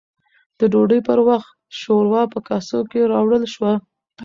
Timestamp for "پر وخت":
1.07-1.51